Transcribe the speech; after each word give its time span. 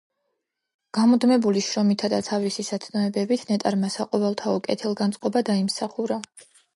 გამუდმებული 0.97 1.59
შრომითა 1.65 2.07
და 2.13 2.21
თავისი 2.29 2.65
სათნოებებით 2.69 3.43
ნეტარმა 3.49 3.91
საყოველთაო 3.97 4.55
კეთილგანწყობა 4.69 5.45
დაიმსახურა. 5.51 6.19